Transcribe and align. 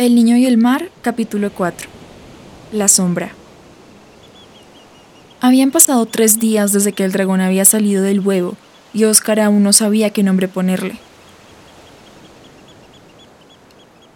El 0.00 0.14
niño 0.14 0.38
y 0.38 0.46
el 0.46 0.56
mar, 0.56 0.88
capítulo 1.02 1.50
4. 1.52 1.86
La 2.72 2.88
sombra. 2.88 3.32
Habían 5.42 5.70
pasado 5.70 6.06
tres 6.06 6.40
días 6.40 6.72
desde 6.72 6.94
que 6.94 7.04
el 7.04 7.12
dragón 7.12 7.42
había 7.42 7.66
salido 7.66 8.02
del 8.02 8.20
huevo 8.20 8.56
y 8.94 9.04
Oscar 9.04 9.40
aún 9.40 9.62
no 9.62 9.74
sabía 9.74 10.08
qué 10.08 10.22
nombre 10.22 10.48
ponerle. 10.48 10.94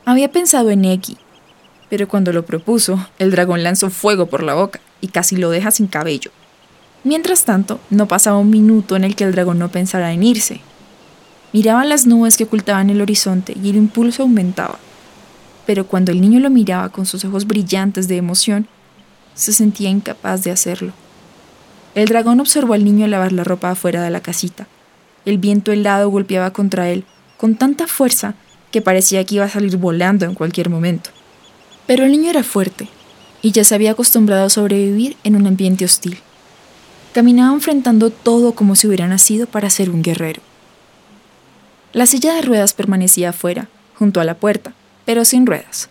Había 0.07 0.33
pensado 0.33 0.71
en 0.71 0.87
Eki, 0.87 1.19
pero 1.91 2.09
cuando 2.09 2.33
lo 2.33 2.47
propuso, 2.47 3.07
el 3.19 3.31
dragón 3.31 3.63
lanzó 3.63 3.91
fuego 3.91 4.25
por 4.25 4.43
la 4.43 4.55
boca 4.55 4.81
y 5.03 5.09
casi 5.09 5.37
lo 5.37 5.51
deja 5.51 5.71
sin 5.71 5.87
cabello. 5.87 6.31
Mientras 7.05 7.45
tanto, 7.45 7.79
no 7.91 8.09
pasaba 8.09 8.39
un 8.39 8.49
minuto 8.49 8.97
en 8.97 9.05
el 9.05 9.15
que 9.17 9.25
el 9.25 9.33
dragón 9.33 9.59
no 9.59 9.69
pensara 9.71 10.15
en 10.15 10.23
irse. 10.23 10.63
Miraba 11.53 11.85
las 11.85 12.07
nubes 12.07 12.39
que 12.39 12.45
ocultaban 12.45 12.89
el 12.89 13.03
horizonte 13.03 13.55
y 13.63 13.69
el 13.69 13.77
impulso 13.77 14.23
aumentaba. 14.23 14.79
Pero 15.67 15.87
cuando 15.87 16.13
el 16.13 16.21
niño 16.21 16.41
lo 16.41 16.51
miraba 16.51 16.91
con 16.91 17.07
sus 17.07 17.25
ojos 17.25 17.47
brillantes 17.47 18.09
de 18.09 18.17
emoción, 18.17 18.69
se 19.35 19.53
sentía 19.53 19.91
incapaz 19.91 20.45
de 20.45 20.51
hacerlo. 20.51 20.93
El 21.95 22.09
dragón 22.09 22.41
observó 22.41 22.75
al 22.75 22.85
niño 22.85 23.07
lavar 23.07 23.33
la 23.33 23.45
ropa 23.45 23.71
afuera 23.71 24.03
de 24.03 24.11
la 24.11 24.21
casita. 24.21 24.67
El 25.25 25.39
viento 25.39 25.73
helado 25.73 26.09
golpeaba 26.11 26.53
contra 26.53 26.91
él 26.91 27.05
con 27.37 27.55
tanta 27.55 27.87
fuerza 27.87 28.35
que 28.71 28.83
parecía 28.83 29.25
que 29.25 29.37
iba 29.37 29.45
a 29.45 29.49
salir 29.49 29.77
volando 29.77 30.25
en 30.25 30.35
cualquier 30.35 30.71
momento. 30.71 31.11
Pero 31.87 32.05
el 32.05 32.13
niño 32.13 32.31
era 32.31 32.43
fuerte 32.43 32.89
y 33.43 33.53
ya 33.53 33.63
se 33.63 33.75
había 33.75 33.93
acostumbrado 33.93 34.47
a 34.47 34.51
sobrevivir 34.51 35.17
en 35.23 35.37
un 35.37 35.47
ambiente 35.47 35.85
hostil. 35.85 36.19
Caminaba 37.13 37.55
enfrentando 37.55 38.11
todo 38.11 38.55
como 38.55 38.75
si 38.75 38.89
hubiera 38.89 39.07
nacido 39.07 39.47
para 39.47 39.71
ser 39.71 39.91
un 39.91 40.03
guerrero. 40.03 40.43
La 41.93 42.07
silla 42.07 42.35
de 42.35 42.43
ruedas 42.43 42.73
permanecía 42.73 43.31
afuera, 43.31 43.69
junto 43.95 44.21
a 44.21 44.25
la 44.25 44.35
puerta, 44.35 44.73
pero 45.05 45.25
sin 45.25 45.47
ruedas. 45.47 45.89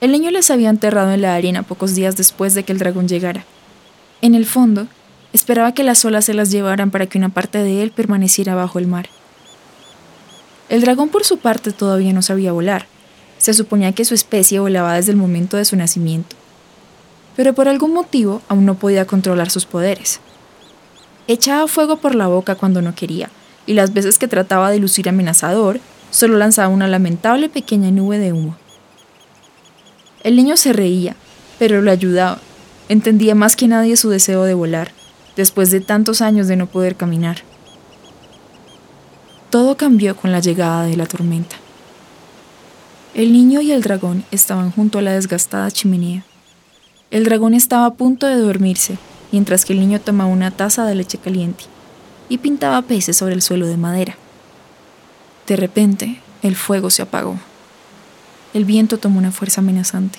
El 0.00 0.12
niño 0.12 0.30
las 0.30 0.50
había 0.50 0.68
enterrado 0.68 1.12
en 1.12 1.22
la 1.22 1.34
arena 1.34 1.62
pocos 1.62 1.94
días 1.94 2.16
después 2.16 2.54
de 2.54 2.64
que 2.64 2.72
el 2.72 2.78
dragón 2.78 3.06
llegara. 3.06 3.44
En 4.20 4.34
el 4.34 4.46
fondo, 4.46 4.88
esperaba 5.32 5.74
que 5.74 5.84
las 5.84 6.04
olas 6.04 6.24
se 6.24 6.34
las 6.34 6.50
llevaran 6.50 6.90
para 6.90 7.06
que 7.06 7.18
una 7.18 7.28
parte 7.28 7.58
de 7.58 7.82
él 7.82 7.92
permaneciera 7.92 8.54
bajo 8.54 8.78
el 8.78 8.86
mar. 8.86 9.08
El 10.68 10.80
dragón 10.80 11.08
por 11.08 11.24
su 11.24 11.38
parte 11.38 11.72
todavía 11.72 12.12
no 12.12 12.22
sabía 12.22 12.52
volar. 12.52 12.86
Se 13.38 13.54
suponía 13.54 13.92
que 13.92 14.04
su 14.04 14.14
especie 14.14 14.60
volaba 14.60 14.94
desde 14.94 15.12
el 15.12 15.18
momento 15.18 15.56
de 15.56 15.64
su 15.64 15.76
nacimiento. 15.76 16.34
Pero 17.36 17.52
por 17.52 17.68
algún 17.68 17.92
motivo 17.92 18.42
aún 18.48 18.66
no 18.66 18.74
podía 18.76 19.06
controlar 19.06 19.50
sus 19.50 19.66
poderes. 19.66 20.20
Echaba 21.28 21.68
fuego 21.68 21.98
por 21.98 22.14
la 22.14 22.26
boca 22.26 22.54
cuando 22.54 22.82
no 22.82 22.94
quería, 22.94 23.30
y 23.66 23.74
las 23.74 23.92
veces 23.92 24.18
que 24.18 24.28
trataba 24.28 24.70
de 24.70 24.78
lucir 24.78 25.08
amenazador, 25.08 25.78
solo 26.12 26.36
lanzaba 26.36 26.68
una 26.68 26.86
lamentable 26.86 27.48
pequeña 27.48 27.90
nube 27.90 28.18
de 28.18 28.32
humo. 28.32 28.56
El 30.22 30.36
niño 30.36 30.56
se 30.56 30.72
reía, 30.72 31.16
pero 31.58 31.82
lo 31.82 31.90
ayudaba. 31.90 32.38
Entendía 32.88 33.34
más 33.34 33.56
que 33.56 33.66
nadie 33.66 33.96
su 33.96 34.10
deseo 34.10 34.44
de 34.44 34.54
volar, 34.54 34.92
después 35.34 35.72
de 35.72 35.80
tantos 35.80 36.20
años 36.20 36.46
de 36.46 36.56
no 36.56 36.66
poder 36.66 36.94
caminar. 36.94 37.38
Todo 39.50 39.76
cambió 39.76 40.14
con 40.14 40.30
la 40.30 40.40
llegada 40.40 40.84
de 40.84 40.96
la 40.96 41.06
tormenta. 41.06 41.56
El 43.14 43.32
niño 43.32 43.60
y 43.60 43.72
el 43.72 43.82
dragón 43.82 44.24
estaban 44.30 44.70
junto 44.70 44.98
a 44.98 45.02
la 45.02 45.12
desgastada 45.12 45.70
chimenea. 45.70 46.24
El 47.10 47.24
dragón 47.24 47.54
estaba 47.54 47.86
a 47.86 47.94
punto 47.94 48.26
de 48.26 48.36
dormirse 48.36 48.96
mientras 49.32 49.64
que 49.64 49.72
el 49.72 49.80
niño 49.80 50.00
tomaba 50.00 50.30
una 50.30 50.50
taza 50.50 50.86
de 50.86 50.94
leche 50.94 51.18
caliente 51.18 51.64
y 52.28 52.38
pintaba 52.38 52.82
peces 52.82 53.16
sobre 53.16 53.34
el 53.34 53.42
suelo 53.42 53.66
de 53.66 53.76
madera. 53.76 54.16
De 55.46 55.56
repente, 55.56 56.20
el 56.42 56.56
fuego 56.56 56.90
se 56.90 57.02
apagó. 57.02 57.38
El 58.54 58.64
viento 58.64 58.98
tomó 58.98 59.18
una 59.18 59.32
fuerza 59.32 59.60
amenazante. 59.60 60.18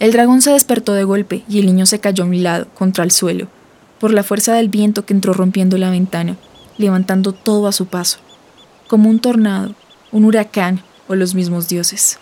El 0.00 0.12
dragón 0.12 0.42
se 0.42 0.52
despertó 0.52 0.92
de 0.92 1.04
golpe 1.04 1.44
y 1.48 1.58
el 1.58 1.66
niño 1.66 1.86
se 1.86 1.98
cayó 1.98 2.24
a 2.24 2.26
un 2.26 2.42
lado, 2.42 2.68
contra 2.74 3.04
el 3.04 3.10
suelo, 3.10 3.48
por 3.98 4.12
la 4.12 4.22
fuerza 4.22 4.54
del 4.54 4.68
viento 4.68 5.04
que 5.04 5.14
entró 5.14 5.32
rompiendo 5.32 5.76
la 5.76 5.90
ventana, 5.90 6.36
levantando 6.76 7.32
todo 7.32 7.66
a 7.66 7.72
su 7.72 7.86
paso, 7.86 8.18
como 8.86 9.10
un 9.10 9.18
tornado, 9.18 9.74
un 10.12 10.24
huracán 10.24 10.82
o 11.08 11.16
los 11.16 11.34
mismos 11.34 11.68
dioses. 11.68 12.18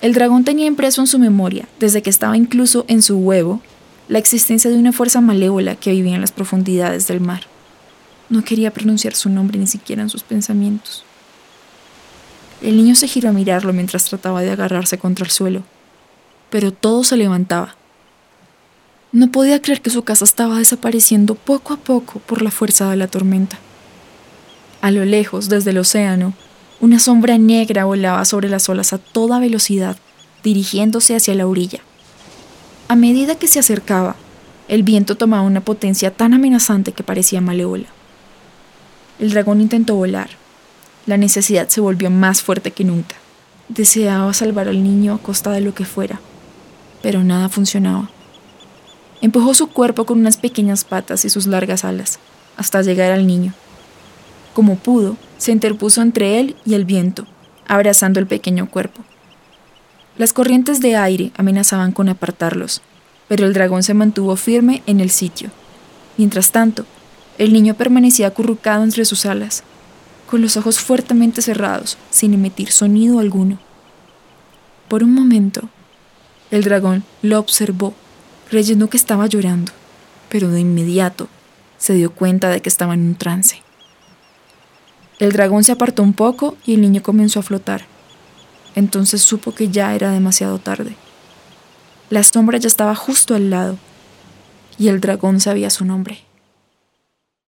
El 0.00 0.14
dragón 0.14 0.44
tenía 0.44 0.66
impreso 0.66 1.00
en 1.00 1.08
su 1.08 1.18
memoria, 1.18 1.66
desde 1.80 2.02
que 2.02 2.10
estaba 2.10 2.36
incluso 2.36 2.84
en 2.86 3.02
su 3.02 3.18
huevo, 3.18 3.60
la 4.06 4.18
existencia 4.18 4.70
de 4.70 4.78
una 4.78 4.92
fuerza 4.92 5.20
malévola 5.20 5.74
que 5.74 5.90
vivía 5.90 6.14
en 6.14 6.20
las 6.20 6.32
profundidades 6.32 7.08
del 7.08 7.20
mar. 7.20 7.42
No 8.28 8.44
quería 8.44 8.72
pronunciar 8.72 9.14
su 9.14 9.30
nombre 9.30 9.58
ni 9.58 9.66
siquiera 9.66 10.02
en 10.02 10.10
sus 10.10 10.22
pensamientos. 10.22 11.04
El 12.60 12.76
niño 12.76 12.94
se 12.94 13.08
giró 13.08 13.30
a 13.30 13.32
mirarlo 13.32 13.72
mientras 13.72 14.04
trataba 14.04 14.42
de 14.42 14.50
agarrarse 14.50 14.98
contra 14.98 15.24
el 15.24 15.30
suelo, 15.30 15.62
pero 16.50 16.72
todo 16.72 17.04
se 17.04 17.16
levantaba. 17.16 17.76
No 19.12 19.30
podía 19.30 19.62
creer 19.62 19.80
que 19.80 19.90
su 19.90 20.02
casa 20.02 20.24
estaba 20.24 20.58
desapareciendo 20.58 21.34
poco 21.34 21.72
a 21.72 21.78
poco 21.78 22.18
por 22.20 22.42
la 22.42 22.50
fuerza 22.50 22.90
de 22.90 22.96
la 22.96 23.06
tormenta. 23.06 23.58
A 24.82 24.90
lo 24.90 25.04
lejos, 25.04 25.48
desde 25.48 25.70
el 25.70 25.78
océano, 25.78 26.34
una 26.80 26.98
sombra 26.98 27.38
negra 27.38 27.84
volaba 27.84 28.24
sobre 28.24 28.48
las 28.48 28.68
olas 28.68 28.92
a 28.92 28.98
toda 28.98 29.38
velocidad, 29.38 29.96
dirigiéndose 30.44 31.16
hacia 31.16 31.34
la 31.34 31.46
orilla. 31.46 31.80
A 32.88 32.96
medida 32.96 33.36
que 33.36 33.48
se 33.48 33.58
acercaba, 33.58 34.16
el 34.68 34.82
viento 34.82 35.16
tomaba 35.16 35.42
una 35.42 35.62
potencia 35.62 36.12
tan 36.12 36.34
amenazante 36.34 36.92
que 36.92 37.02
parecía 37.02 37.40
malévola. 37.40 37.86
El 39.18 39.30
dragón 39.30 39.60
intentó 39.60 39.94
volar. 39.94 40.30
La 41.06 41.16
necesidad 41.16 41.68
se 41.68 41.80
volvió 41.80 42.10
más 42.10 42.42
fuerte 42.42 42.70
que 42.70 42.84
nunca. 42.84 43.16
Deseaba 43.68 44.32
salvar 44.32 44.68
al 44.68 44.82
niño 44.82 45.14
a 45.14 45.18
costa 45.18 45.50
de 45.50 45.60
lo 45.60 45.74
que 45.74 45.84
fuera, 45.84 46.20
pero 47.02 47.24
nada 47.24 47.48
funcionaba. 47.48 48.10
Empujó 49.20 49.54
su 49.54 49.68
cuerpo 49.68 50.06
con 50.06 50.20
unas 50.20 50.36
pequeñas 50.36 50.84
patas 50.84 51.24
y 51.24 51.30
sus 51.30 51.46
largas 51.46 51.84
alas, 51.84 52.18
hasta 52.56 52.82
llegar 52.82 53.10
al 53.10 53.26
niño. 53.26 53.52
Como 54.54 54.76
pudo, 54.76 55.16
se 55.36 55.52
interpuso 55.52 56.02
entre 56.02 56.40
él 56.40 56.56
y 56.64 56.74
el 56.74 56.84
viento, 56.84 57.26
abrazando 57.66 58.20
el 58.20 58.26
pequeño 58.26 58.70
cuerpo. 58.70 59.02
Las 60.16 60.32
corrientes 60.32 60.80
de 60.80 60.96
aire 60.96 61.32
amenazaban 61.36 61.92
con 61.92 62.08
apartarlos, 62.08 62.82
pero 63.28 63.46
el 63.46 63.52
dragón 63.52 63.82
se 63.82 63.94
mantuvo 63.94 64.34
firme 64.36 64.82
en 64.86 65.00
el 65.00 65.10
sitio. 65.10 65.50
Mientras 66.16 66.50
tanto, 66.50 66.86
el 67.38 67.52
niño 67.52 67.74
permanecía 67.74 68.26
acurrucado 68.26 68.82
entre 68.82 69.04
sus 69.04 69.24
alas, 69.24 69.62
con 70.28 70.42
los 70.42 70.56
ojos 70.56 70.80
fuertemente 70.80 71.40
cerrados, 71.40 71.96
sin 72.10 72.34
emitir 72.34 72.72
sonido 72.72 73.20
alguno. 73.20 73.58
Por 74.88 75.04
un 75.04 75.14
momento, 75.14 75.68
el 76.50 76.64
dragón 76.64 77.04
lo 77.22 77.38
observó, 77.38 77.94
creyendo 78.50 78.90
que 78.90 78.96
estaba 78.96 79.26
llorando, 79.26 79.72
pero 80.28 80.48
de 80.48 80.60
inmediato 80.60 81.28
se 81.78 81.94
dio 81.94 82.10
cuenta 82.10 82.48
de 82.50 82.60
que 82.60 82.68
estaba 82.68 82.94
en 82.94 83.06
un 83.06 83.14
trance. 83.14 83.62
El 85.18 85.32
dragón 85.32 85.64
se 85.64 85.72
apartó 85.72 86.02
un 86.02 86.12
poco 86.12 86.56
y 86.66 86.74
el 86.74 86.80
niño 86.80 87.02
comenzó 87.02 87.40
a 87.40 87.42
flotar. 87.42 87.86
Entonces 88.74 89.22
supo 89.22 89.52
que 89.52 89.68
ya 89.68 89.94
era 89.94 90.10
demasiado 90.12 90.58
tarde. 90.58 90.96
La 92.10 92.22
sombra 92.22 92.58
ya 92.58 92.68
estaba 92.68 92.94
justo 92.94 93.34
al 93.34 93.50
lado 93.50 93.78
y 94.78 94.88
el 94.88 95.00
dragón 95.00 95.40
sabía 95.40 95.70
su 95.70 95.84
nombre. 95.84 96.27